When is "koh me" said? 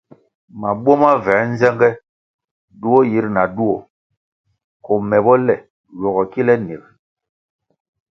4.85-5.17